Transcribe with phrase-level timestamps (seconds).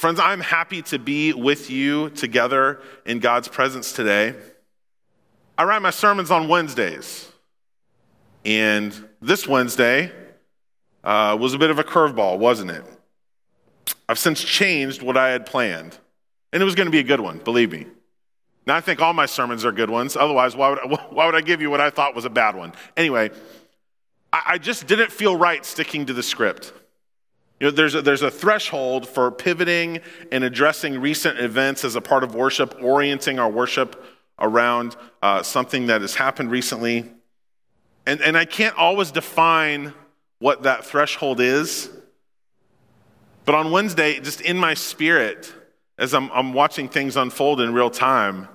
[0.00, 4.34] friends, I'm happy to be with you together in God's presence today.
[5.58, 7.30] I write my sermons on Wednesdays.
[8.46, 10.10] And this Wednesday
[11.04, 12.82] uh, was a bit of a curveball, wasn't it?
[14.08, 15.98] I've since changed what I had planned.
[16.50, 17.86] And it was going to be a good one, believe me.
[18.66, 20.16] Now, I think all my sermons are good ones.
[20.16, 22.56] Otherwise, why would, I, why would I give you what I thought was a bad
[22.56, 22.72] one?
[22.96, 23.32] Anyway,
[24.32, 26.72] I, I just didn't feel right sticking to the script.
[27.60, 30.00] You know, there's a, there's a threshold for pivoting
[30.32, 34.02] and addressing recent events as a part of worship, orienting our worship
[34.38, 37.04] around uh, something that has happened recently.
[38.06, 39.92] And, and I can't always define
[40.38, 41.90] what that threshold is.
[43.44, 45.52] But on Wednesday, just in my spirit,
[45.98, 48.48] as I'm, I'm watching things unfold in real time,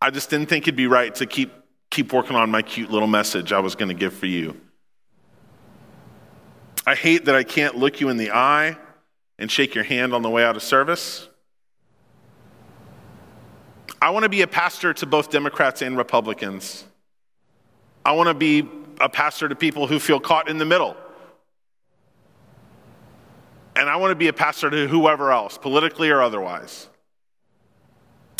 [0.00, 1.52] I just didn't think it'd be right to keep,
[1.90, 4.60] keep working on my cute little message I was going to give for you.
[6.86, 8.76] I hate that I can't look you in the eye
[9.38, 11.28] and shake your hand on the way out of service.
[14.00, 16.84] I want to be a pastor to both Democrats and Republicans.
[18.04, 18.68] I want to be
[19.00, 20.96] a pastor to people who feel caught in the middle.
[23.76, 26.88] And I want to be a pastor to whoever else, politically or otherwise.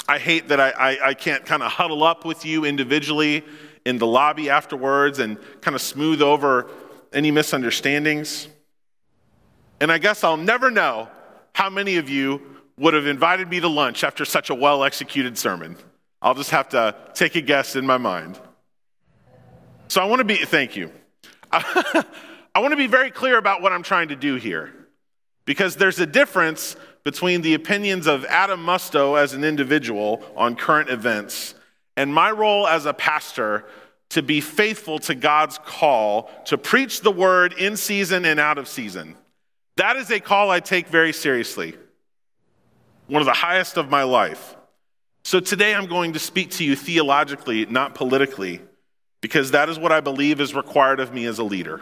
[0.08, 3.44] I hate that I, I, I can't kind of huddle up with you individually
[3.86, 6.70] in the lobby afterwards and kind of smooth over
[7.12, 8.48] any misunderstandings?
[9.80, 11.08] And I guess I'll never know
[11.54, 12.40] how many of you
[12.78, 15.76] would have invited me to lunch after such a well executed sermon.
[16.20, 18.38] I'll just have to take a guess in my mind.
[19.88, 20.90] So I want to be, thank you.
[21.52, 22.04] I
[22.56, 24.72] want to be very clear about what I'm trying to do here
[25.44, 30.88] because there's a difference between the opinions of Adam Musto as an individual on current
[30.88, 31.54] events
[31.96, 33.66] and my role as a pastor
[34.12, 38.68] to be faithful to God's call to preach the word in season and out of
[38.68, 39.16] season.
[39.76, 41.74] That is a call I take very seriously,
[43.06, 44.54] one of the highest of my life.
[45.24, 48.60] So today I'm going to speak to you theologically, not politically,
[49.22, 51.80] because that is what I believe is required of me as a leader.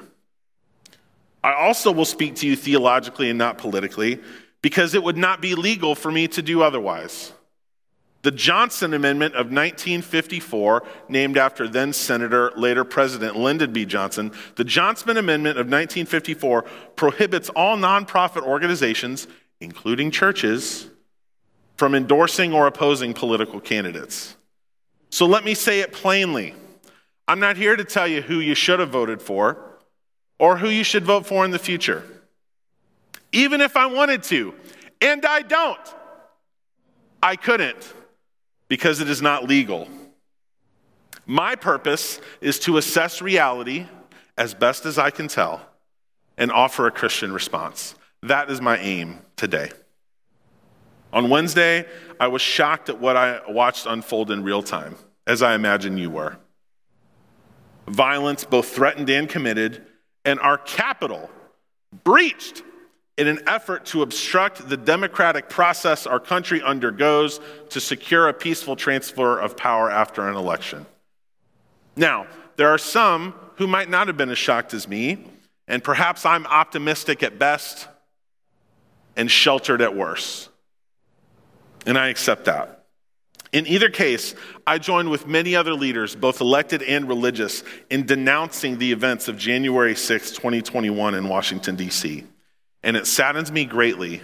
[1.42, 4.20] I also will speak to you theologically and not politically,
[4.62, 7.32] because it would not be legal for me to do otherwise.
[8.22, 13.86] The Johnson Amendment of 1954, named after then Senator, later President Lyndon B.
[13.86, 16.64] Johnson, the Johnson Amendment of 1954
[16.96, 19.26] prohibits all nonprofit organizations,
[19.60, 20.90] including churches,
[21.76, 24.36] from endorsing or opposing political candidates.
[25.08, 26.54] So let me say it plainly
[27.26, 29.78] I'm not here to tell you who you should have voted for
[30.38, 32.02] or who you should vote for in the future.
[33.30, 34.52] Even if I wanted to,
[35.00, 35.94] and I don't,
[37.22, 37.94] I couldn't
[38.70, 39.88] because it is not legal.
[41.26, 43.86] My purpose is to assess reality
[44.38, 45.60] as best as I can tell
[46.38, 47.96] and offer a Christian response.
[48.22, 49.72] That is my aim today.
[51.12, 51.84] On Wednesday,
[52.20, 54.94] I was shocked at what I watched unfold in real time,
[55.26, 56.36] as I imagine you were.
[57.88, 59.84] Violence, both threatened and committed,
[60.24, 61.28] and our Capitol
[62.04, 62.62] breached
[63.18, 68.76] in an effort to obstruct the democratic process our country undergoes to secure a peaceful
[68.76, 70.86] transfer of power after an election.
[71.96, 72.26] Now,
[72.56, 75.24] there are some who might not have been as shocked as me,
[75.68, 77.88] and perhaps I'm optimistic at best
[79.16, 80.48] and sheltered at worst.
[81.86, 82.86] And I accept that.
[83.52, 84.34] In either case,
[84.66, 89.36] I join with many other leaders, both elected and religious, in denouncing the events of
[89.36, 92.24] January 6, 2021 in Washington, D.C.
[92.82, 94.22] And it saddens me greatly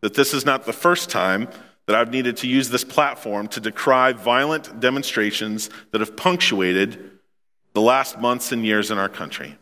[0.00, 1.48] that this is not the first time
[1.86, 7.12] that I've needed to use this platform to decry violent demonstrations that have punctuated
[7.72, 9.56] the last months and years in our country.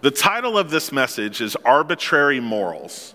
[0.00, 3.14] The title of this message is Arbitrary Morals.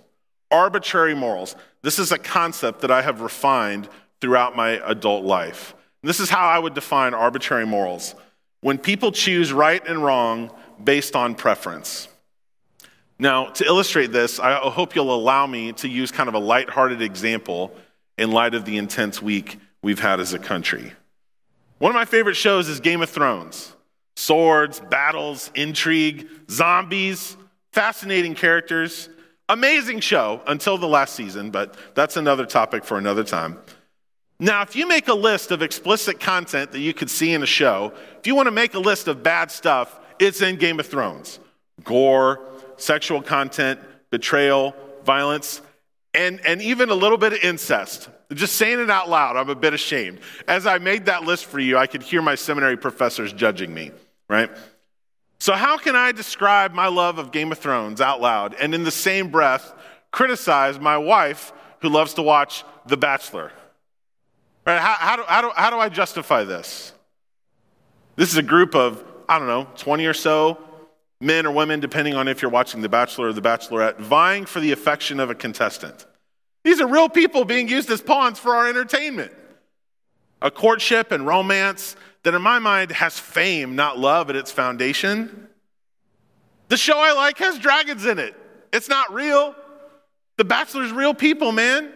[0.49, 1.55] Arbitrary morals.
[1.83, 3.87] This is a concept that I have refined
[4.19, 5.75] throughout my adult life.
[6.01, 8.15] This is how I would define arbitrary morals
[8.61, 10.51] when people choose right and wrong
[10.83, 12.07] based on preference.
[13.19, 17.01] Now, to illustrate this, I hope you'll allow me to use kind of a lighthearted
[17.01, 17.75] example
[18.17, 20.93] in light of the intense week we've had as a country.
[21.79, 23.75] One of my favorite shows is Game of Thrones
[24.15, 27.37] swords, battles, intrigue, zombies,
[27.71, 29.09] fascinating characters.
[29.47, 33.57] Amazing show until the last season, but that's another topic for another time.
[34.39, 37.47] Now, if you make a list of explicit content that you could see in a
[37.47, 40.85] show, if you want to make a list of bad stuff, it's in Game of
[40.85, 41.39] Thrones
[41.83, 42.45] gore,
[42.79, 43.79] sexual content,
[44.09, 45.61] betrayal, violence,
[46.13, 48.09] and, and even a little bit of incest.
[48.33, 50.19] Just saying it out loud, I'm a bit ashamed.
[50.47, 53.91] As I made that list for you, I could hear my seminary professors judging me,
[54.27, 54.49] right?
[55.39, 58.83] So, how can I describe my love of Game of Thrones out loud and in
[58.83, 59.73] the same breath
[60.11, 63.51] criticize my wife who loves to watch The Bachelor?
[64.65, 64.79] Right?
[64.79, 66.91] How, how, do, how, do, how do I justify this?
[68.15, 70.61] This is a group of, I don't know, 20 or so
[71.21, 74.59] men or women, depending on if you're watching The Bachelor or The Bachelorette, vying for
[74.59, 76.05] the affection of a contestant.
[76.63, 79.33] These are real people being used as pawns for our entertainment.
[80.41, 85.49] A courtship and romance that, in my mind, has fame, not love, at its foundation.
[86.69, 88.35] The show I like has dragons in it.
[88.71, 89.55] It's not real.
[90.37, 91.91] The Bachelor's real people, man.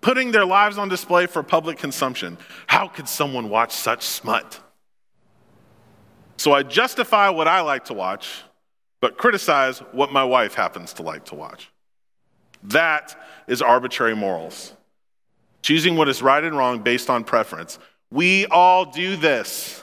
[0.00, 2.38] Putting their lives on display for public consumption.
[2.66, 4.60] How could someone watch such smut?
[6.38, 8.42] So I justify what I like to watch,
[9.00, 11.70] but criticize what my wife happens to like to watch.
[12.62, 14.72] That is arbitrary morals.
[15.62, 17.80] Choosing what is right and wrong based on preference.
[18.10, 19.82] We all do this.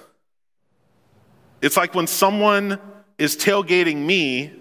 [1.61, 2.79] It's like when someone
[3.17, 4.53] is tailgating me,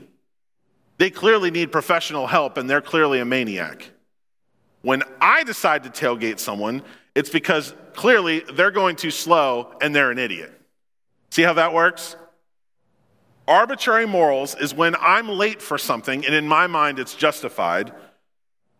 [0.98, 3.90] they clearly need professional help and they're clearly a maniac.
[4.82, 6.82] When I decide to tailgate someone,
[7.14, 10.60] it's because clearly they're going too slow and they're an idiot.
[11.34, 12.14] See how that works?
[13.48, 17.92] Arbitrary morals is when I'm late for something and in my mind it's justified,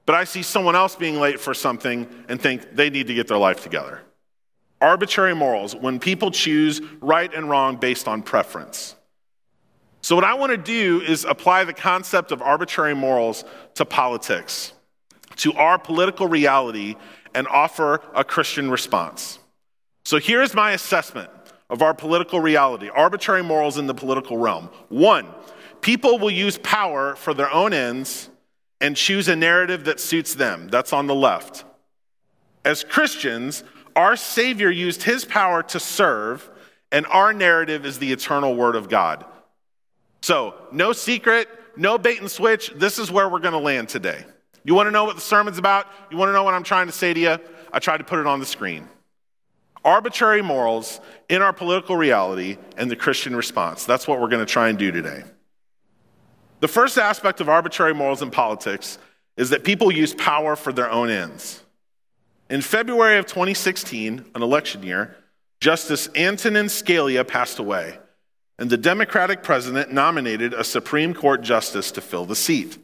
[0.07, 3.27] but I see someone else being late for something and think they need to get
[3.27, 4.03] their life together.
[4.81, 8.95] Arbitrary morals, when people choose right and wrong based on preference.
[10.03, 14.73] So, what I want to do is apply the concept of arbitrary morals to politics,
[15.39, 16.95] to our political reality,
[17.35, 19.41] and offer a Christian response.
[20.05, 21.31] So, here's my assessment
[21.75, 24.71] of our political reality arbitrary morals in the political realm.
[24.91, 25.27] One,
[25.81, 28.31] people will use power for their own ends
[28.81, 30.69] and choose a narrative that suits them.
[30.69, 31.65] That's on the left.
[32.65, 33.65] As Christians,
[33.97, 36.49] our Savior used his power to serve,
[36.93, 39.25] and our narrative is the eternal Word of God.
[40.23, 42.73] So, no secret, no bait and switch.
[42.77, 44.25] This is where we're going to land today.
[44.63, 45.89] You want to know what the sermon's about?
[46.09, 47.37] You want to know what I'm trying to say to you?
[47.73, 48.89] I tried to put it on the screen.
[49.85, 53.85] Arbitrary morals in our political reality and the Christian response.
[53.85, 55.23] That's what we're going to try and do today.
[56.61, 58.99] The first aspect of arbitrary morals in politics
[59.37, 61.63] is that people use power for their own ends.
[62.49, 65.17] In February of 2016, an election year,
[65.61, 67.99] Justice Antonin Scalia passed away,
[68.59, 72.79] and the Democratic president nominated a Supreme Court justice to fill the seat.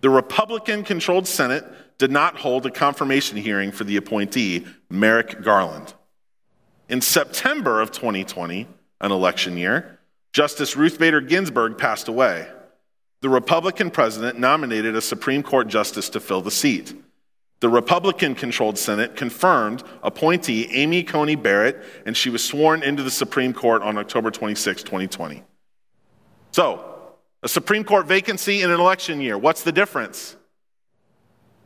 [0.00, 1.64] The Republican controlled Senate
[1.98, 5.94] did not hold a confirmation hearing for the appointee, Merrick Garland.
[6.88, 8.66] In September of 2020,
[9.00, 9.98] an election year,
[10.32, 12.48] Justice Ruth Bader Ginsburg passed away.
[13.20, 16.94] The Republican president nominated a Supreme Court justice to fill the seat.
[17.60, 23.10] The Republican controlled Senate confirmed appointee Amy Coney Barrett, and she was sworn into the
[23.10, 25.42] Supreme Court on October 26, 2020.
[26.52, 26.84] So,
[27.42, 29.36] a Supreme Court vacancy in an election year.
[29.36, 30.36] What's the difference?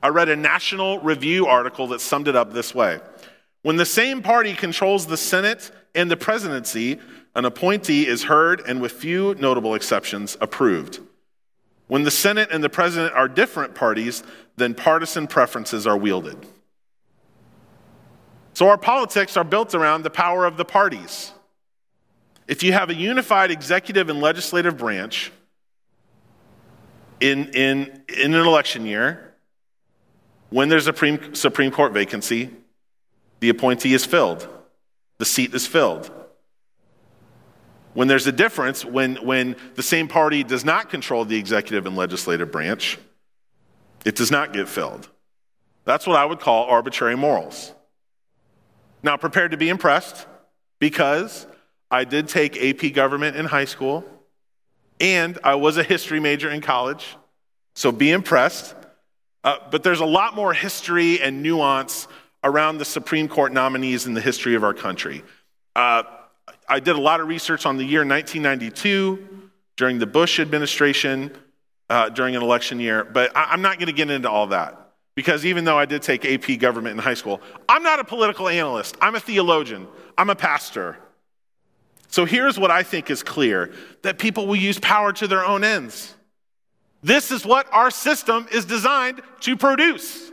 [0.02, 3.00] I read a National Review article that summed it up this way
[3.62, 6.98] When the same party controls the Senate and the presidency,
[7.34, 11.00] an appointee is heard and, with few notable exceptions, approved.
[11.86, 14.22] When the Senate and the president are different parties,
[14.56, 16.46] then partisan preferences are wielded.
[18.54, 21.32] So our politics are built around the power of the parties.
[22.48, 25.32] If you have a unified executive and legislative branch
[27.20, 29.34] in, in, in an election year,
[30.50, 32.50] when there's a Supreme Court vacancy,
[33.43, 34.46] the appointee is filled,
[35.19, 36.08] the seat is filled.
[37.93, 41.96] When there's a difference, when, when the same party does not control the executive and
[41.96, 43.01] legislative branch,
[44.05, 45.11] it does not get filled.
[45.84, 47.75] That's what I would call arbitrary morals.
[49.03, 50.25] Now, prepared to be impressed
[50.79, 51.44] because
[51.91, 54.05] I did take AP government in high school
[55.01, 57.17] and I was a history major in college.
[57.75, 58.77] So be impressed.
[59.43, 62.06] Uh, but there's a lot more history and nuance
[62.44, 65.22] around the Supreme Court nominees in the history of our country.
[65.77, 66.03] Uh,
[66.69, 71.31] I did a lot of research on the year 1992 during the Bush administration
[71.89, 74.93] uh, during an election year, but I, I'm not going to get into all that
[75.15, 78.49] because even though I did take AP government in high school, I'm not a political
[78.49, 78.96] analyst.
[79.01, 79.87] I'm a theologian.
[80.17, 80.96] I'm a pastor.
[82.08, 83.72] So here's what I think is clear
[84.03, 86.15] that people will use power to their own ends.
[87.03, 90.31] This is what our system is designed to produce.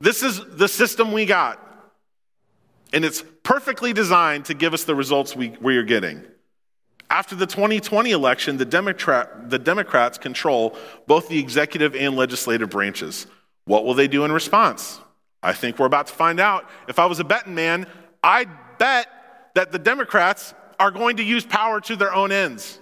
[0.00, 1.66] This is the system we got.
[2.92, 6.24] And it's perfectly designed to give us the results we, we are getting.
[7.08, 10.76] After the 2020 election, the, Democrat, the Democrats control
[11.06, 13.26] both the executive and legislative branches.
[13.64, 15.00] What will they do in response?
[15.42, 16.68] I think we're about to find out.
[16.88, 17.86] If I was a betting man,
[18.22, 19.08] I'd bet
[19.54, 22.78] that the Democrats are going to use power to their own ends.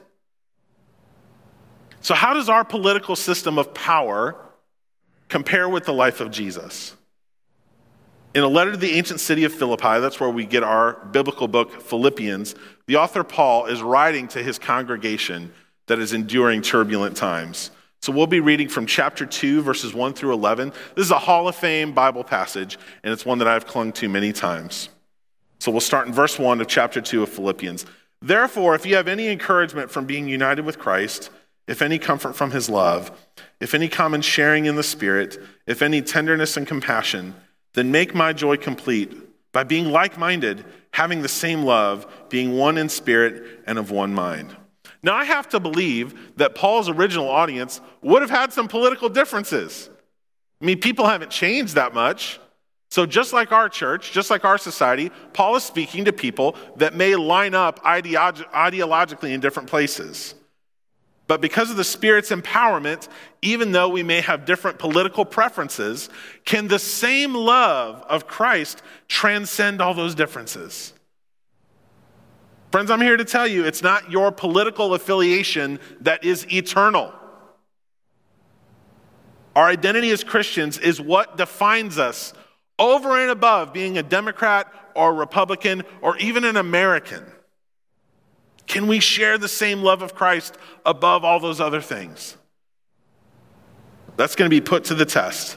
[2.00, 4.36] So, how does our political system of power
[5.28, 6.94] compare with the life of Jesus?
[8.34, 11.48] In a letter to the ancient city of Philippi, that's where we get our biblical
[11.48, 12.54] book, Philippians,
[12.86, 15.50] the author Paul is writing to his congregation
[15.86, 17.70] that is enduring turbulent times.
[18.02, 20.72] So we'll be reading from chapter 2, verses 1 through 11.
[20.94, 24.08] This is a Hall of Fame Bible passage, and it's one that I've clung to
[24.08, 24.90] many times.
[25.58, 27.86] So we'll start in verse 1 of chapter 2 of Philippians.
[28.20, 31.30] Therefore, if you have any encouragement from being united with Christ,
[31.66, 33.10] if any comfort from his love,
[33.58, 37.34] if any common sharing in the Spirit, if any tenderness and compassion,
[37.74, 39.12] then make my joy complete
[39.52, 44.12] by being like minded, having the same love, being one in spirit and of one
[44.12, 44.56] mind.
[45.02, 49.90] Now, I have to believe that Paul's original audience would have had some political differences.
[50.60, 52.40] I mean, people haven't changed that much.
[52.90, 56.94] So, just like our church, just like our society, Paul is speaking to people that
[56.94, 60.34] may line up ideolog- ideologically in different places.
[61.28, 63.06] But because of the Spirit's empowerment,
[63.42, 66.08] even though we may have different political preferences,
[66.46, 70.94] can the same love of Christ transcend all those differences?
[72.72, 77.12] Friends, I'm here to tell you it's not your political affiliation that is eternal.
[79.54, 82.32] Our identity as Christians is what defines us
[82.78, 87.24] over and above being a Democrat or a Republican or even an American.
[88.68, 92.36] Can we share the same love of Christ above all those other things?
[94.16, 95.56] That's going to be put to the test.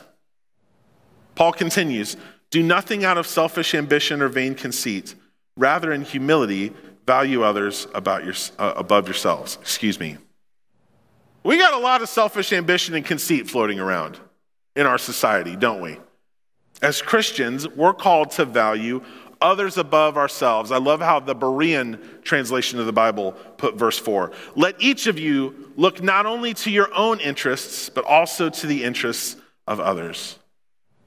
[1.35, 2.17] Paul continues
[2.49, 5.15] Do nothing out of selfish ambition or vain conceit.
[5.57, 6.73] Rather, in humility,
[7.05, 9.57] value others about your, uh, above yourselves.
[9.61, 10.17] Excuse me.
[11.43, 14.19] We got a lot of selfish ambition and conceit floating around
[14.75, 15.97] in our society, don't we?
[16.81, 19.03] As Christians, we're called to value
[19.41, 20.71] others above ourselves.
[20.71, 24.31] I love how the Berean translation of the Bible put verse 4.
[24.55, 28.83] Let each of you look not only to your own interests, but also to the
[28.83, 29.35] interests
[29.67, 30.37] of others.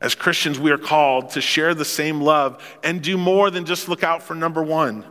[0.01, 3.89] As Christians, we are called to share the same love and do more than just
[3.89, 5.05] look out for number one.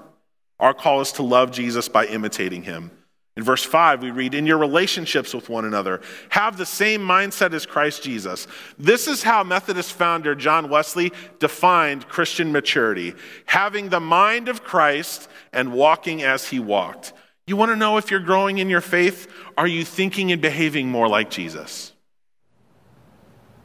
[0.60, 2.92] Our call is to love Jesus by imitating him.
[3.36, 7.54] In verse 5, we read, In your relationships with one another, have the same mindset
[7.54, 8.46] as Christ Jesus.
[8.78, 15.28] This is how Methodist founder John Wesley defined Christian maturity having the mind of Christ
[15.52, 17.14] and walking as he walked.
[17.48, 19.28] You want to know if you're growing in your faith?
[19.58, 21.92] Are you thinking and behaving more like Jesus?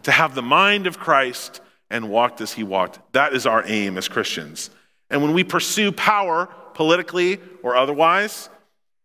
[0.05, 1.61] To have the mind of Christ
[1.91, 3.01] and walked as he walked.
[3.13, 4.71] That is our aim as Christians.
[5.11, 8.49] And when we pursue power, politically or otherwise,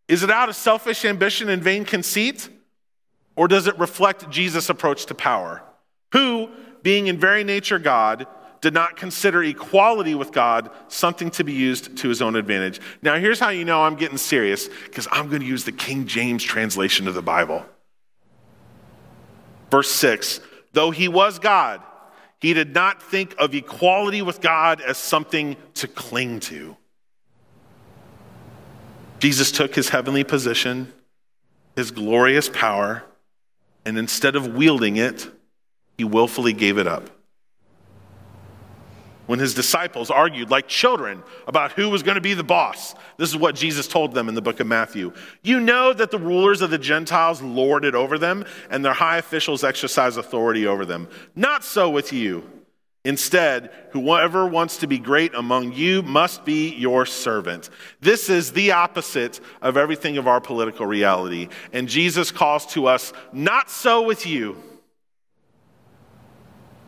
[0.08, 2.48] is it out of selfish ambition and vain conceit?
[3.36, 5.62] Or does it reflect Jesus' approach to power?
[6.12, 6.50] Who,
[6.82, 8.26] being in very nature God,
[8.60, 12.80] did not consider equality with God something to be used to his own advantage.
[13.02, 16.06] Now, here's how you know I'm getting serious, because I'm going to use the King
[16.06, 17.66] James translation of the Bible.
[19.70, 20.40] Verse 6
[20.72, 21.82] Though he was God,
[22.40, 26.76] he did not think of equality with God as something to cling to.
[29.24, 30.92] Jesus took his heavenly position,
[31.76, 33.04] his glorious power,
[33.86, 35.26] and instead of wielding it,
[35.96, 37.08] he willfully gave it up.
[39.24, 43.30] When his disciples argued like children about who was going to be the boss, this
[43.30, 45.14] is what Jesus told them in the book of Matthew.
[45.42, 49.16] You know that the rulers of the Gentiles lord it over them, and their high
[49.16, 51.08] officials exercise authority over them.
[51.34, 52.46] Not so with you.
[53.04, 57.68] Instead, whoever wants to be great among you must be your servant.
[58.00, 61.48] This is the opposite of everything of our political reality.
[61.72, 64.56] And Jesus calls to us, not so with you.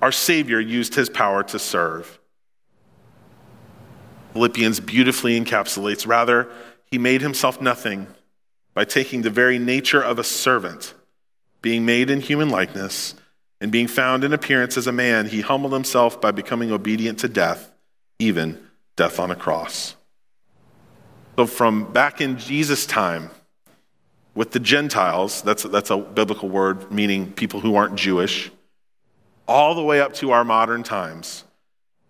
[0.00, 2.18] Our Savior used his power to serve.
[4.32, 6.48] Philippians beautifully encapsulates, rather,
[6.90, 8.06] he made himself nothing
[8.72, 10.94] by taking the very nature of a servant,
[11.60, 13.14] being made in human likeness
[13.60, 17.28] and being found in appearance as a man, he humbled himself by becoming obedient to
[17.28, 17.72] death,
[18.18, 18.60] even
[18.96, 19.96] death on a cross.
[21.36, 23.30] So, from back in Jesus' time,
[24.34, 28.50] with the Gentiles, that's, that's a biblical word meaning people who aren't Jewish,
[29.48, 31.44] all the way up to our modern times,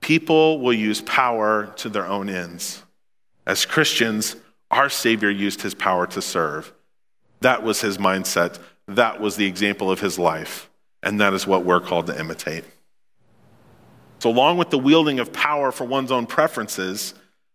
[0.00, 2.82] people will use power to their own ends.
[3.46, 4.36] As Christians,
[4.70, 6.72] our Savior used his power to serve.
[7.40, 10.68] That was his mindset, that was the example of his life.
[11.02, 12.64] And that is what we're called to imitate.
[14.18, 17.14] So, along with the wielding of power for one's own preferences,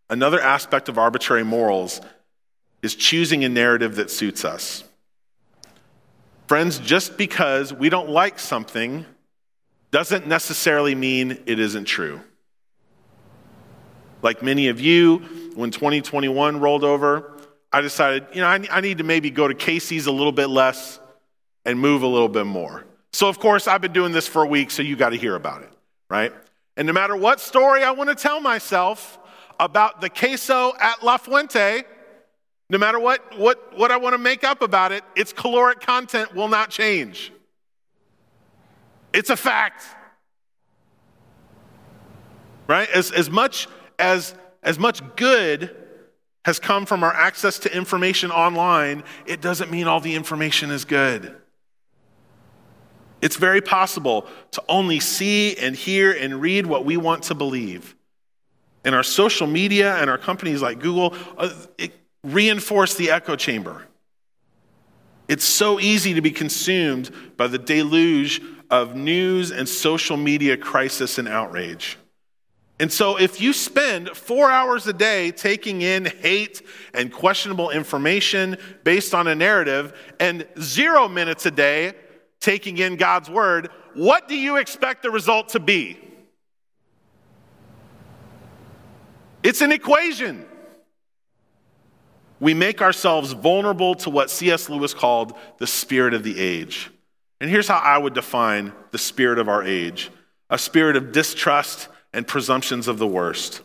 [0.09, 2.01] another aspect of arbitrary morals
[2.81, 4.83] is choosing a narrative that suits us.
[6.47, 9.05] Friends, just because we don't like something
[9.91, 12.21] doesn't necessarily mean it isn't true.
[14.21, 15.19] Like many of you,
[15.55, 17.37] when 2021 rolled over,
[17.73, 20.47] I decided, you know, I, I need to maybe go to Casey's a little bit
[20.47, 20.99] less
[21.65, 22.85] and move a little bit more.
[23.13, 25.35] So, of course, I've been doing this for a week, so you got to hear
[25.35, 25.71] about it,
[26.09, 26.33] right?
[26.77, 29.19] And no matter what story I want to tell myself
[29.59, 31.83] about the queso at La Fuente,
[32.69, 36.33] no matter what, what, what I want to make up about it, its caloric content
[36.33, 37.33] will not change.
[39.13, 39.83] It's a fact.
[42.67, 42.89] Right?
[42.89, 43.67] As, as much
[43.99, 45.75] as as much good
[46.45, 50.85] has come from our access to information online, it doesn't mean all the information is
[50.85, 51.35] good.
[53.21, 57.95] It's very possible to only see and hear and read what we want to believe.
[58.83, 61.53] And our social media and our companies like Google uh,
[62.23, 63.83] reinforce the echo chamber.
[65.27, 71.17] It's so easy to be consumed by the deluge of news and social media crisis
[71.17, 71.97] and outrage.
[72.79, 76.63] And so, if you spend four hours a day taking in hate
[76.95, 81.93] and questionable information based on a narrative, and zero minutes a day
[82.41, 85.97] taking in God's word, what do you expect the result to be?
[89.43, 90.45] It's an equation.
[92.39, 94.69] We make ourselves vulnerable to what C.S.
[94.69, 96.91] Lewis called the spirit of the age.
[97.39, 100.11] And here's how I would define the spirit of our age
[100.49, 103.61] a spirit of distrust and presumptions of the worst,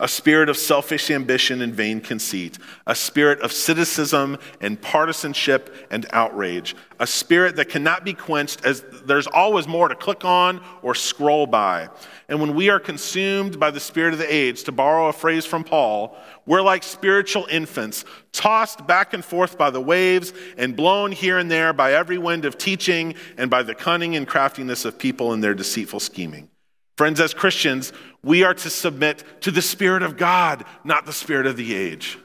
[0.00, 6.06] a spirit of selfish ambition and vain conceit, a spirit of cynicism and partisanship and
[6.12, 10.94] outrage, a spirit that cannot be quenched as there's always more to click on or
[10.94, 11.88] scroll by.
[12.28, 15.44] And when we are consumed by the spirit of the age, to borrow a phrase
[15.44, 21.10] from Paul, we're like spiritual infants, tossed back and forth by the waves and blown
[21.10, 24.96] here and there by every wind of teaching and by the cunning and craftiness of
[24.96, 26.48] people in their deceitful scheming.
[26.98, 27.92] Friends, as Christians,
[28.24, 32.18] we are to submit to the Spirit of God, not the Spirit of the age.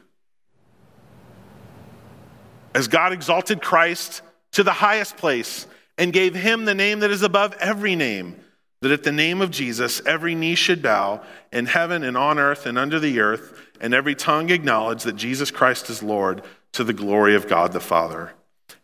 [2.74, 7.22] As God exalted Christ to the highest place and gave him the name that is
[7.22, 8.36] above every name,
[8.82, 11.22] that at the name of Jesus every knee should bow
[11.52, 15.52] in heaven and on earth and under the earth, and every tongue acknowledge that Jesus
[15.52, 18.34] Christ is Lord to the glory of God the Father.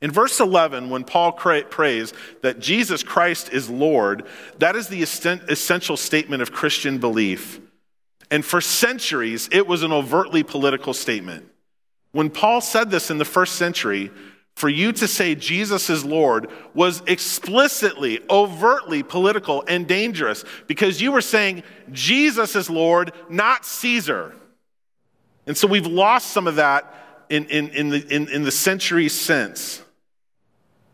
[0.02, 4.26] In verse 11, when Paul prays that Jesus Christ is Lord,
[4.60, 7.60] that is the essential statement of Christian belief.
[8.32, 11.50] And for centuries, it was an overtly political statement.
[12.12, 14.12] When Paul said this in the first century,
[14.56, 21.12] for you to say Jesus is Lord was explicitly, overtly political and dangerous because you
[21.12, 24.36] were saying Jesus is Lord, not Caesar.
[25.46, 26.94] And so we've lost some of that
[27.30, 29.82] in, in, in, the, in, in the centuries since.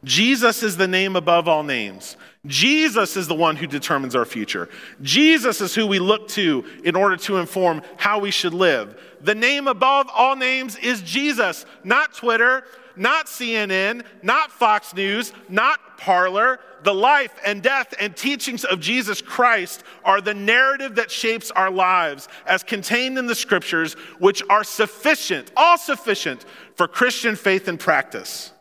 [0.05, 2.15] Jesus is the name above all names.
[2.45, 4.69] Jesus is the one who determines our future.
[5.01, 9.01] Jesus is who we look to in order to inform how we should live.
[9.21, 12.63] The name above all names is Jesus, not Twitter,
[12.95, 16.59] not CNN, not Fox News, not Parler.
[16.83, 21.71] The life and death and teachings of Jesus Christ are the narrative that shapes our
[21.71, 27.79] lives as contained in the scriptures, which are sufficient, all sufficient for Christian faith and
[27.79, 28.51] practice.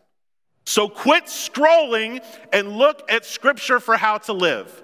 [0.64, 4.82] So quit scrolling and look at Scripture for how to live.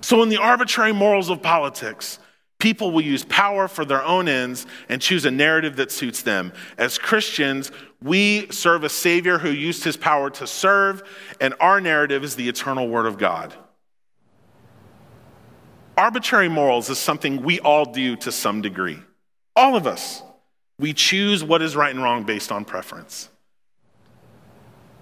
[0.00, 2.18] So, in the arbitrary morals of politics,
[2.58, 6.52] people will use power for their own ends and choose a narrative that suits them.
[6.76, 11.02] As Christians, we serve a Savior who used his power to serve,
[11.40, 13.54] and our narrative is the eternal Word of God.
[15.96, 18.98] Arbitrary morals is something we all do to some degree.
[19.56, 20.22] All of us.
[20.78, 23.28] We choose what is right and wrong based on preference.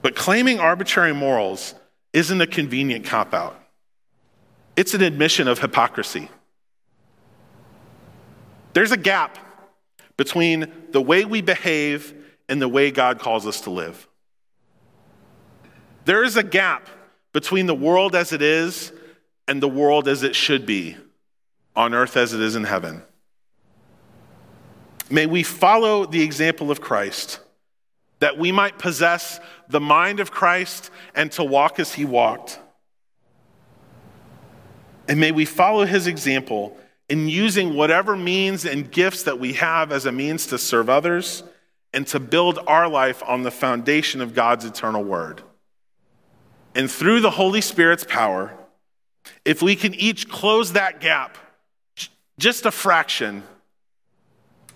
[0.03, 1.75] But claiming arbitrary morals
[2.13, 3.59] isn't a convenient cop out,
[4.77, 6.29] it's an admission of hypocrisy.
[8.75, 9.39] There's a gap
[10.17, 12.15] between the way we behave
[12.49, 14.09] and the way God calls us to live.
[16.05, 16.89] There is a gap
[17.33, 18.93] between the world as it is
[19.47, 20.97] and the world as it should be,
[21.77, 23.03] on earth as it is in heaven.
[25.13, 27.39] May we follow the example of Christ,
[28.21, 32.59] that we might possess the mind of Christ and to walk as he walked.
[35.07, 36.79] And may we follow his example
[37.11, 41.43] in using whatever means and gifts that we have as a means to serve others
[41.93, 45.43] and to build our life on the foundation of God's eternal word.
[46.75, 48.57] And through the Holy Spirit's power,
[49.45, 51.37] if we can each close that gap
[52.39, 53.43] just a fraction,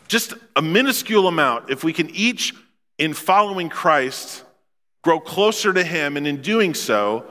[0.09, 2.55] just a minuscule amount, if we can each,
[2.99, 4.45] in following Christ,
[5.03, 7.25] grow closer to Him, and in doing so,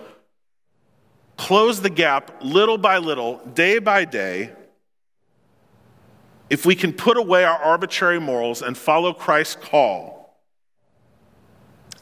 [1.38, 4.52] close the gap little by little, day by day,
[6.50, 10.38] if we can put away our arbitrary morals and follow Christ's call,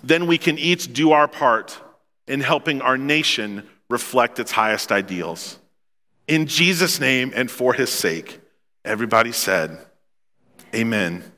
[0.04, 1.80] then we can each do our part
[2.28, 5.60] in helping our nation reflect its highest ideals.
[6.28, 8.40] In Jesus' name and for his sake,
[8.84, 9.78] everybody said,
[10.76, 11.33] Amen.